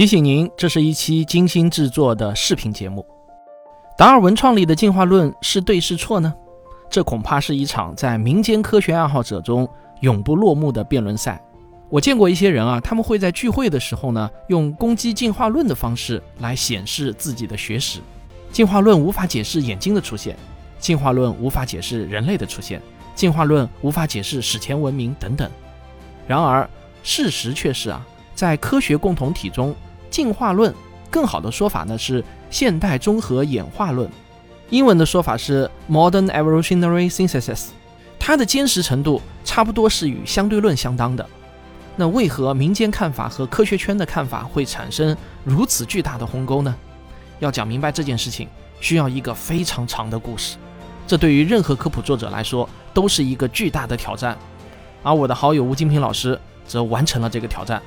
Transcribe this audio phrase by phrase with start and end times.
[0.00, 3.04] 提醒您，这是一期精心制作的视频节目。
[3.98, 6.34] 达尔文创立的进化论是对是错呢？
[6.88, 9.68] 这恐怕是一场在民间科学爱好者中
[10.00, 11.38] 永不落幕的辩论赛。
[11.90, 18.00] 我见过一些人啊，他们会在聚会的时候呢，用攻击进化论的方式来显示自己的学识。
[18.50, 20.34] 进化论无法解释眼睛的出现，
[20.78, 22.80] 进化论无法解释人类的出现，
[23.14, 25.50] 进化论无法解释史前文明等等。
[26.26, 26.66] 然而，
[27.02, 28.02] 事实却是啊。
[28.34, 29.74] 在科学共同体中，
[30.10, 30.74] 进化论
[31.10, 34.10] 更好的说法呢是现代综合演化论，
[34.68, 37.68] 英文的说法是 Modern Evolutionary Synthesis，
[38.18, 41.26] 它的坚实程度差不多是与相对论相当的。
[41.96, 46.74] 那为何民间看法和科学圈的看法会产生如此巨大的鸿沟呢？
[47.40, 48.48] 要讲明白这件事情，
[48.80, 50.56] 需要一个非常长的故事，
[51.06, 54.36] 这对于任何科普作者来说都是一个巨大的挑战。
[55.02, 57.82] 而我的好友吴金平老师则完成了这个挑战。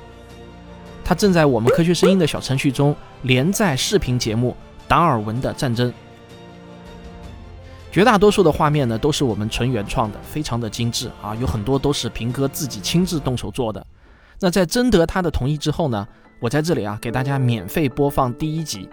[1.04, 4.56] 他正在我们科学声音的小程序中连载视频节目
[4.88, 5.90] 《达尔文的战争》，
[7.92, 13.86] 绝大多数的画面呢都是我们纯原创的，非常的精致啊，有很多都是平哥自己亲自动手做的。
[14.40, 16.08] 那在征得他的同意之后呢，
[16.40, 18.88] 我在这里啊给大家免费播放第一集。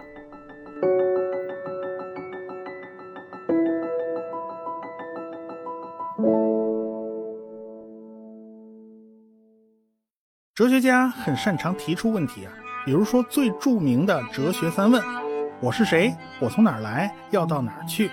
[10.54, 12.52] 哲学家很擅长提出问题啊，
[12.84, 15.02] 比如说最著名的哲学三问：
[15.62, 16.14] 我是谁？
[16.40, 17.10] 我从哪儿来？
[17.30, 18.10] 要到哪儿去？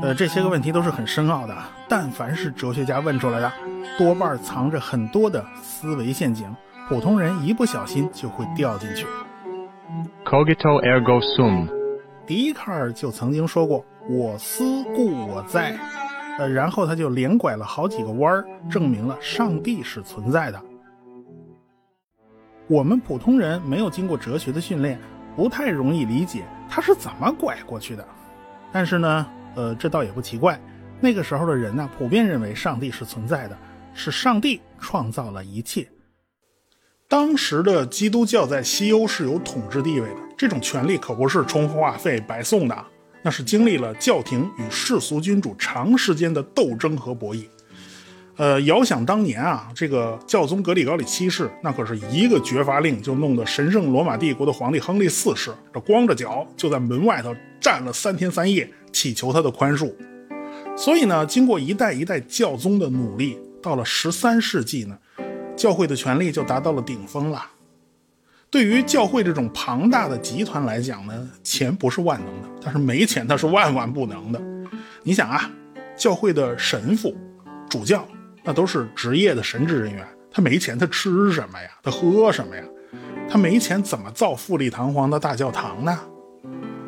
[0.00, 1.54] 呃，这些个问题都是很深奥的。
[1.86, 3.52] 但凡是哲学家问出来的，
[3.98, 6.48] 多半藏着很多的思维陷阱，
[6.88, 9.04] 普通人一不小心就会掉进去。
[10.24, 11.68] Cogito ergo sum。
[12.26, 15.76] 笛卡尔就曾经说过：“我思故我在。”
[16.40, 20.58] 呃，然后他就连拐了好几个弯儿，证明了上帝是存在的。
[22.68, 24.98] 我们普通人没有经过哲学的训练，
[25.36, 28.04] 不太容易理解他是怎么拐过去的。
[28.72, 30.60] 但是呢，呃，这倒也不奇怪。
[31.00, 33.56] 那个时候的人呢，普遍认为上帝是存在的，
[33.94, 35.86] 是上帝创造了一切。
[37.06, 42.84] 当时的基督教在西欧是有统治地位的，这种权利可不是充话费白送的，
[43.22, 47.46] 那是经历了教廷与世俗君主长时间的斗争和博弈。
[48.36, 59.90] 呃，遥想当年啊，这个教宗格里高里七世，那可是一个绝罚令就弄得神圣罗马帝国的皇帝亨利四世这光着脚就在门外头站了三天三夜，祈求他的宽恕。
[60.76, 64.98] 所以呢，经过一代一代教宗的努力，到了十三世纪呢，
[65.56, 67.42] 教会的权力就达到了顶峰了。
[68.50, 74.38] 对于教会这种庞大的集团来讲呢，钱不是万能的，但是没钱它是万万不能的。
[75.02, 75.50] 你想啊，
[75.96, 77.16] 教会的神父、
[77.70, 78.06] 主教。
[78.46, 81.68] 那都是职业的神职人员，他没钱，他吃什么呀？
[81.82, 82.62] 他喝什么呀？
[83.28, 85.98] 他没钱怎么造富丽堂皇的大教堂呢？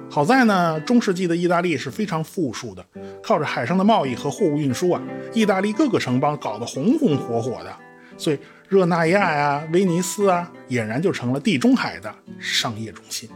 [0.09, 2.87] 好在呢，中世纪的意大利是非常富庶的，
[3.21, 5.03] 靠着海上的贸易和货物运输啊，
[5.35, 7.77] 意大利各个城邦搞得红红火火的，
[8.17, 13.29] 所以热那亚呀、威尼斯啊，俨然就成了地中海的商业中心。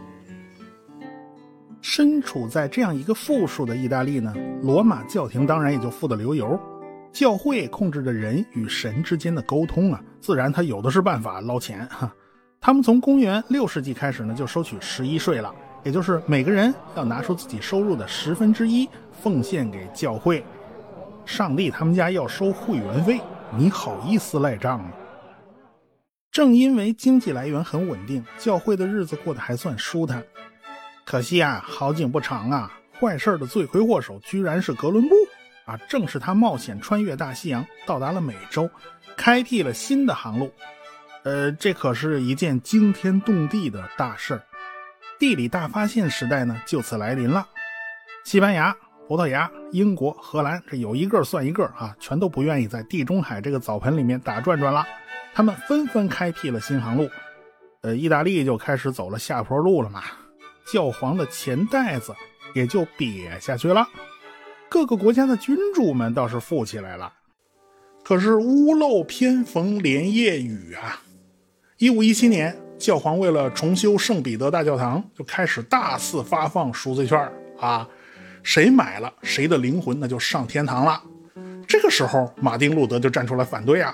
[1.81, 4.33] 身处在这样一个富庶的意大利呢，
[4.63, 6.57] 罗马教廷当然也就富得流油。
[7.13, 12.13] 教会控制着人与神之间的沟通啊，自然他有的是办法捞钱哈。
[12.59, 20.43] 他们从公元六世纪开始呢，就收取十一税了，也就是每个人要拿出自己收入的十分之一奉献给教会。
[21.27, 23.21] 上帝他们家要收会员费，
[23.57, 24.91] 你好意思赖账吗？
[26.31, 30.25] 正因为经济来源很稳定，教会的日子过得还算舒坦。
[31.05, 35.15] 可惜啊，好景不长啊，坏事的罪魁祸首居然是哥伦布。
[35.65, 38.69] 啊，正是他冒险穿越大西洋，到达了美洲，
[39.17, 40.53] 开辟了新的航路。
[41.25, 44.43] 呃，这可是一件惊天动地的大事儿。
[45.19, 47.47] 地理大发现时代呢，就此来临了。
[48.25, 54.85] 西班牙、葡萄牙、英国、荷兰，这有一个算一个啊，全都不愿意在地中海这个澡盆里面打转转了。
[55.33, 57.09] 他们纷纷开辟了新航路。
[57.83, 60.03] 呃，意大利就开始走了下坡路了嘛，
[60.73, 62.13] 教皇的钱袋子
[62.55, 63.87] 也就瘪下去了。
[64.73, 67.13] 各个国家的君主们倒是富起来了，
[68.03, 71.03] 可是屋漏偏逢连夜雨啊！
[71.77, 77.31] 一五一七年，教皇为了重修圣彼得大教堂，就开始大肆发放赎罪券
[77.61, 77.87] 啊！
[78.43, 81.03] 谁买了，谁的灵魂那就上天堂了。
[81.69, 83.93] 这个时候，马丁路德就站出来反对啊！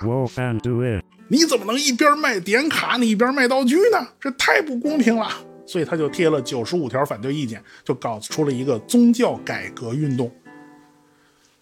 [1.27, 4.07] 你怎么能一边卖点卡，你一边卖道具呢？
[4.17, 5.29] 这太不公平了！
[5.65, 10.31] 所以他就贴了九十五条反对意见，就搞出了一个宗教改革运动。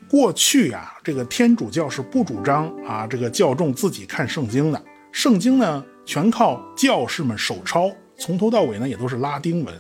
[0.10, 4.82] 过去啊，这个天主教是不主张啊，这个教众自己看圣经的，
[5.12, 9.76] 圣经呢全靠教士们手抄，从头到尾呢也都是拉丁文，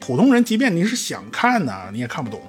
[0.00, 2.40] 普通人即便你是想看呢，你也看不懂。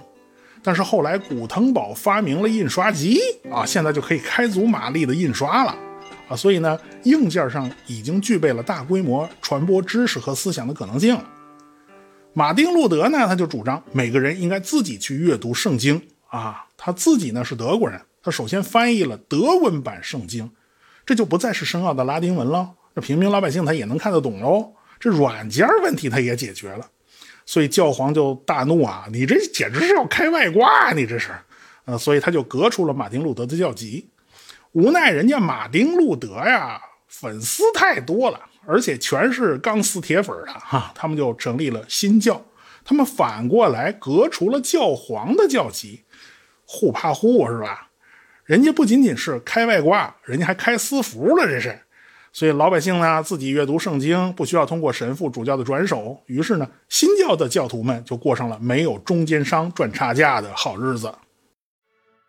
[0.64, 3.20] 但是后来古腾堡发明了印刷机
[3.52, 5.76] 啊，现在就可以开足马力的印刷了
[6.28, 11.24] 啊，所以呢，硬件上已经具备了大规模传播知识和思想的可能性了。
[12.34, 20.52] 马丁路德呢，他就主张每个人应该自己去阅读圣经啊，他自己呢是德国人，他首先翻译了德文版圣经，
[21.06, 26.90] 这就不再是深奥的拉丁文了，这平民老百姓他也能看得懂喽，这软件问题他也解决了。
[27.46, 29.08] 所以教皇就大怒啊！
[29.10, 31.30] 你这简直是要开外挂，你这是，
[31.86, 34.10] 呃，所以他就革除了马丁路德的教籍。
[34.74, 36.78] 无奈人家马丁路德呀，
[37.08, 42.46] 粉丝太多了，而且全是钢丝铁粉的哈，他们就成立了新教。
[42.84, 46.04] 他们反过来革除了教皇的教籍，
[46.68, 47.88] 互怕互是吧？
[48.44, 51.80] 人家不仅仅是开外挂，人家还开私服了，这是。
[52.32, 61.12] 所以老百姓呢，自己阅读圣经不需要通过神父主教的转手，于是呢，新教的教徒们就过上了没有中间商赚差价的好日子。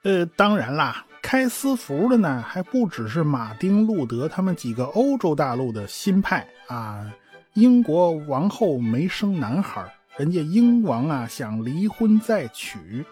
[0.05, 7.13] 呃，当然啦，开私服的呢，还不只是马丁路德他们几个欧洲大陆的新派啊。
[7.55, 9.85] 英国王后没生男孩，
[10.17, 13.05] 人家英王啊想离婚再娶。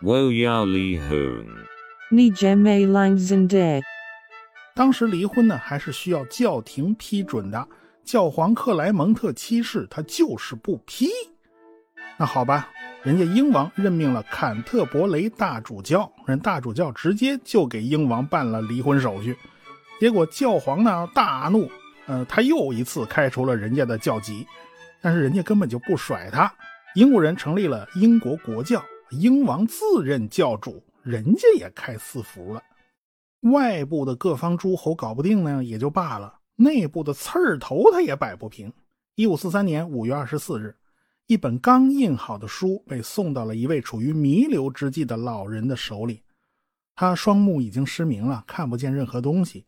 [0.00, 1.44] 我要离婚。
[2.08, 3.82] 你姐妹两人的。
[4.72, 7.66] 当时离婚呢，还是需要教廷批准的。
[8.04, 11.08] 教皇克莱蒙特七世他就是不批。
[12.16, 12.70] 那好吧，
[13.02, 19.36] 人家英王任命了坎特伯雷大主教，人大主教直接就给英王办了离婚手续。
[19.98, 21.68] 结果教皇呢大怒，
[22.06, 24.46] 呃，他又一次开除了人家的教籍。
[25.00, 26.52] 但是人家根本就不甩他，
[26.94, 32.62] 英国人成立了英国国教，英王自任教主，人家也开私服了。
[33.42, 38.72] 外部的各方诸侯搞不定呢，也就罢了；内部的刺儿头他也摆不平。
[39.14, 40.76] 一五四三年五月二十四日，
[41.26, 46.22] 一本刚印好的书被送到了一位处于弥留之际的老人的手里。
[46.94, 49.64] 他双目已经失明了，看不见任何东西，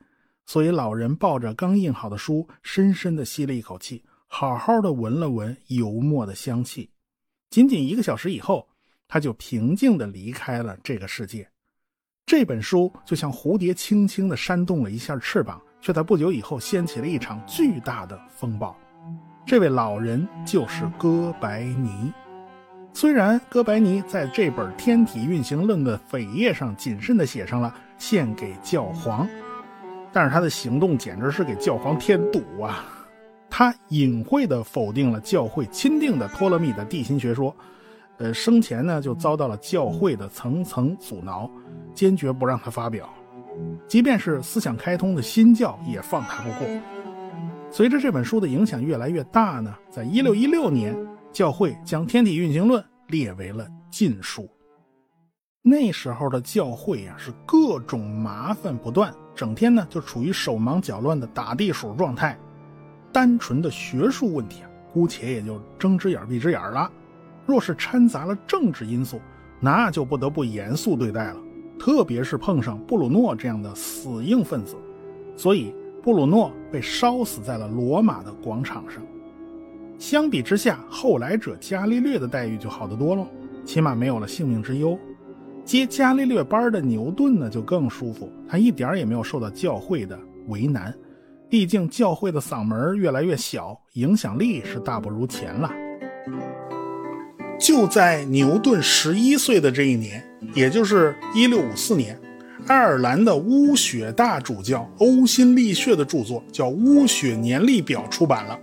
[0.46, 6.90] 所以老人抱着刚印好的书，深深地吸了一口气，好好的闻了闻油墨的香气。
[7.50, 8.68] 仅仅一个小时以后，
[9.12, 11.44] 他就平静地离开了这个世界。
[12.24, 18.78] 这本书就像蝴蝶轻轻地扇动了一下翅膀，却在不久以后掀起了一场巨大的风暴。
[19.44, 22.12] 这位老人就是哥白尼。
[22.92, 29.28] 虽然哥白尼在这本《天体运行论》的扉页上谨慎地写上了“献给教皇”，
[30.12, 32.84] 但是他的行动简直是给教皇添堵啊！
[33.48, 37.52] 他隐晦地否定了教会钦定的托勒密的地心学说。
[38.20, 41.50] 呃，生前呢就遭到了教会的层层阻挠，
[41.94, 43.08] 坚决不让他发表。
[43.88, 46.68] 即便是思想开通的新教也放他不过。
[47.70, 50.94] 随着这本书的影响越来越大呢，在一六一六年，
[51.32, 54.46] 教会将《天体运行论》列为了禁书。
[55.62, 62.38] 那时候的教会呀是各种麻烦不断，整天呢就处于手忙脚乱的打地鼠状态。
[63.12, 66.90] 单纯的学术问题啊，姑且也就睁只眼闭只眼了。
[67.50, 69.20] 若是掺杂了政治因素，
[69.58, 71.36] 那就不得不严肃对待了。
[71.78, 74.76] 特别是碰上布鲁诺这样的死硬分子，
[75.36, 79.02] 所以布鲁诺被烧死在了罗马的广场上。
[79.98, 83.26] 相比之下，后来者伽利略的待遇就好得多喽，
[83.64, 84.96] 起码没有了性命之忧。
[85.64, 90.94] 接伽利略班的牛顿呢，就更舒服，他一点也没有受到教会的为难。
[91.48, 95.70] 毕竟教会的嗓门越来越小，影响力是大不如前了。
[97.60, 100.24] 就在牛顿十一岁的这一年，
[100.54, 102.18] 也就是一六五四年，
[102.66, 108.58] 爱尔兰的巫血大主教欧辛利血的著作叫《巫血年历表》出版了。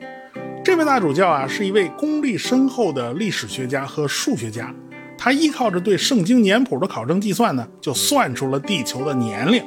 [0.63, 4.73] 这位大主教啊，是一位功力深厚的历史学家和数学家。
[5.15, 9.63] 他依靠着对圣经年谱的考证计算呢，就算出了地球的年龄。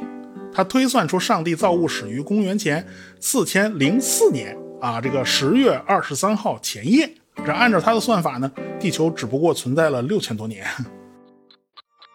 [0.52, 2.84] 他推算出上帝造物始于公元前
[3.20, 7.08] 四千零四年啊，这个十月二十三号前夜。
[7.44, 10.66] 这按照他的算法呢，地球只不过存在了六千多年。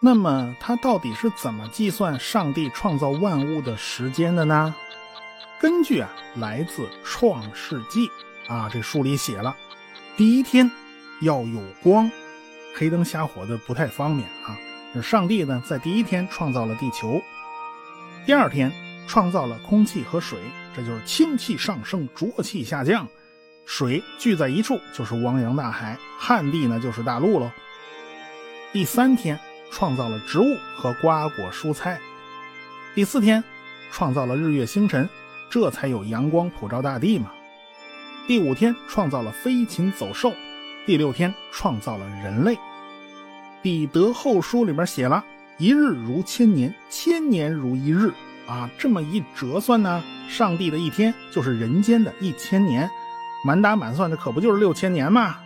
[0.00, 4.74] 那么他到底是怎么计算上帝创造万物的时间的呢？
[5.60, 8.06] 根据啊，来自《创世纪》
[8.46, 9.56] 啊，这书里写了，
[10.16, 10.70] 第一天
[11.22, 12.10] 要有光，
[12.76, 14.56] 黑灯瞎火的不太方便啊。
[15.02, 17.20] 上帝呢，在第一天创造了地球，
[18.24, 18.72] 第二天
[19.06, 20.38] 创造了空气和水，
[20.74, 23.08] 这就是氢气上升，浊气下降。
[23.66, 27.50] 水聚在一处就是汪洋大海，旱地呢就是大陆喽。
[28.72, 29.38] 第三天
[29.70, 32.00] 创造了植物和瓜果蔬菜，
[32.94, 33.42] 第四天
[33.90, 35.08] 创造了日月星辰，
[35.50, 37.32] 这才有阳光普照大地嘛。
[38.28, 40.32] 第五天创造了飞禽走兽，
[40.86, 42.56] 第六天创造了人类。
[43.62, 45.24] 彼得后书里面写了
[45.58, 48.12] 一日如千年，千年如一日
[48.46, 52.88] 啊，这么一折算呢，上帝的一天就是人间的一千年，
[53.46, 55.36] 满打满算这可不就是六千年吗。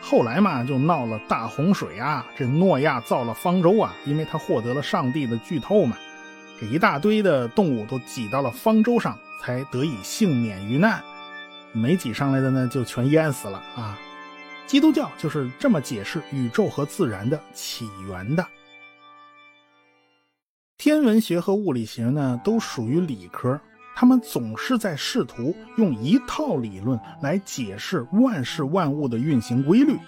[0.00, 5.96] 后来嘛，就闹了大洪水啊，这诺亚造了方舟啊，因为他获得了上帝的剧透嘛，
[6.60, 11.02] 这一大堆的动物都挤到了方舟上，才得以幸免于难。
[11.72, 13.98] 没挤上来的呢，就全淹死了啊！
[14.68, 18.46] 基督教就是这么解释宇宙和自然的起源的。
[20.78, 23.60] 天文学和物理学呢，都属于理科，
[23.94, 29.98] 他们总是在试图用一套理论来解释万事万物的运行规律，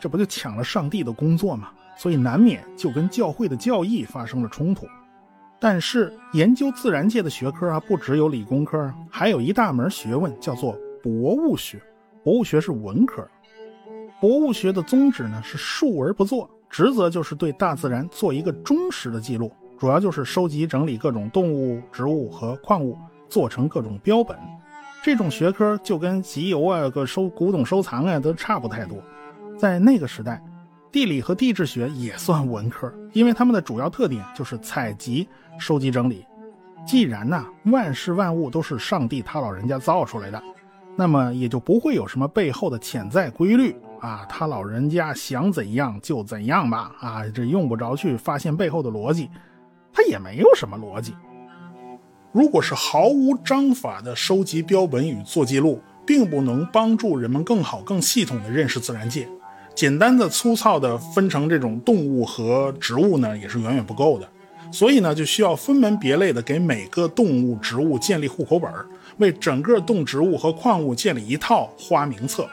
[0.00, 1.70] 这不就抢了上帝的工作吗？
[1.96, 4.86] 所以难免就跟教会的教义发生了冲突。
[5.60, 11.80] 但是研究自然界的学科啊，不只有理工科，还有一大门学问叫做博物学。
[12.24, 13.24] 博物学是文科。
[14.20, 19.52] 博物学的宗旨呢是述而不作，职责就是对大自然做一个忠实的记录，
[19.82, 22.96] 主要就是收集整理各种动物、植物和矿物，
[23.28, 24.38] 做成各种标本。
[25.02, 28.96] 这种学科就跟集邮啊、个收古董收藏啊都差不太多。
[29.58, 30.40] 在那个时代。
[30.92, 35.26] 地理和地质学也算文科，因为它们的主要特点就是采集、
[35.58, 36.24] 收集、整理。
[36.86, 40.40] 既然呐，万事万物都是上帝他老人家造出来的，
[40.94, 44.24] 那么也就不会有什么背后的潜在规律啊。
[44.28, 49.30] 他老人家想怎样就怎样吧，啊，这用不着去发现背后的逻辑，
[49.92, 51.14] 它也没有什么逻辑。
[52.32, 59.28] 如果是毫无章法的收集标本与做记录，并不能帮助人们更好、更系统的认识自然界。
[59.74, 64.28] 简单的、粗糙的分成这种动物和植物呢，也是远远不够的。
[64.70, 68.72] 所以呢，就需要分门别类的给每个动物、植物建立户口本，
[69.18, 72.48] 为整个动植物和矿物建立一套花名册。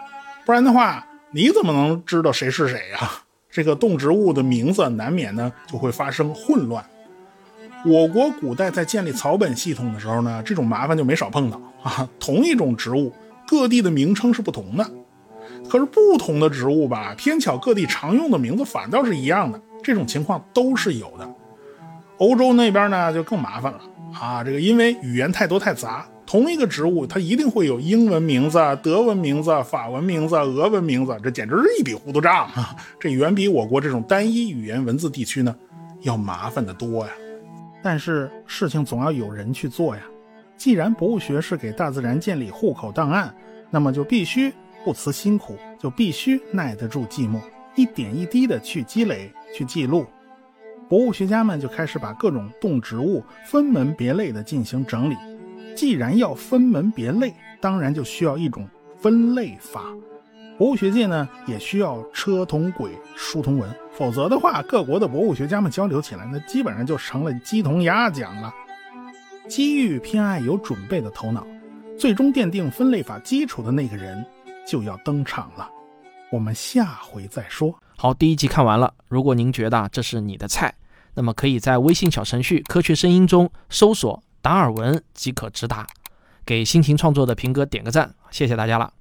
[0.46, 3.10] 不然的话，你怎么能知道谁是谁呀？
[3.50, 6.86] 这个动植物的名字难免呢就会发生混乱。
[7.86, 12.07] 我国古代在建立草本系统的时候呢，这种麻烦就没少碰到啊。
[12.19, 13.12] 同一种植物，
[13.48, 14.86] 各地的名称是不同的。
[15.69, 21.29] 可是不同的植物吧，偏巧各地常用的名字反倒是一样的，这种情况都是有的。
[22.17, 23.79] 欧洲那边呢就更麻烦了
[24.19, 32.75] 啊，这个因为语言太多太杂，同一个植物它一定会有英文名字、德文名字、法文名字、俄文名字，这简直是一笔糊涂账啊！
[33.00, 35.55] 这远比我国这种单一语言文字地区呢
[36.01, 37.12] 要麻烦的多呀。
[37.81, 40.01] 但是事情总要有人去做呀。
[40.57, 43.33] 既然博物学是给大自然建立户口档案，
[43.69, 44.53] 那么就必须。
[44.86, 47.41] 不辞辛苦，就必须耐得住寂寞，
[47.75, 50.05] 一点一滴的去积累、去记录。
[50.88, 55.17] 博物学家们就开始把各种动植物分门别类的进行整理。
[55.75, 58.65] 既然要分门别类，当然就需要一种
[58.98, 59.83] 分类法。
[60.59, 68.53] 博物学界呢，也需要车同轨、书同文，否则的话，各国的博物学家们交流起来，那基本上就成了鸡同鸭讲了。
[69.47, 71.47] 机遇偏爱有准备的头脑，
[71.97, 74.23] 最终奠定分类法基础的那个人。
[74.67, 75.67] 就要登场了，
[76.29, 77.73] 我们下回再说。
[77.95, 78.93] 好，第一集看完了。
[79.07, 80.75] 如果您觉得这是你的菜，
[81.15, 85.87] 那么可以在微信小程序“科学声音”中搜索达尔文即可直达。
[86.45, 88.93] 给辛勤创作的平哥点个赞，谢谢大家了。